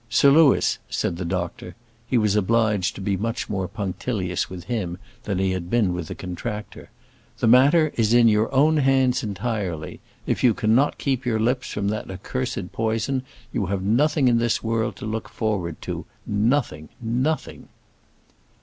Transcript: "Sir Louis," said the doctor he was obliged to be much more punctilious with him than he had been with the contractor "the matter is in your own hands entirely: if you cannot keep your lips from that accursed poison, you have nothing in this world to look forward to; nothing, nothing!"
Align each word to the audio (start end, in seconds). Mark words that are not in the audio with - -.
"Sir 0.09 0.31
Louis," 0.31 0.79
said 0.89 1.17
the 1.17 1.25
doctor 1.25 1.75
he 2.07 2.17
was 2.17 2.35
obliged 2.35 2.95
to 2.95 3.01
be 3.01 3.15
much 3.15 3.47
more 3.51 3.67
punctilious 3.67 4.49
with 4.49 4.63
him 4.63 4.97
than 5.25 5.37
he 5.37 5.51
had 5.51 5.69
been 5.69 5.93
with 5.93 6.07
the 6.07 6.15
contractor 6.15 6.89
"the 7.37 7.45
matter 7.45 7.91
is 7.95 8.11
in 8.11 8.27
your 8.27 8.51
own 8.51 8.77
hands 8.77 9.21
entirely: 9.21 9.99
if 10.25 10.43
you 10.43 10.55
cannot 10.55 10.97
keep 10.97 11.23
your 11.23 11.39
lips 11.39 11.69
from 11.71 11.89
that 11.89 12.09
accursed 12.09 12.71
poison, 12.71 13.21
you 13.53 13.67
have 13.67 13.83
nothing 13.83 14.27
in 14.27 14.39
this 14.39 14.63
world 14.63 14.95
to 14.95 15.05
look 15.05 15.29
forward 15.29 15.79
to; 15.83 16.07
nothing, 16.25 16.89
nothing!" 16.99 17.67